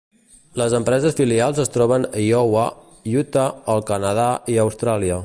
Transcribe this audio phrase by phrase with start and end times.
[0.59, 2.65] Les empreses filials es troben a Iowa,
[3.23, 5.19] Utah, el Canadà i Austràlia.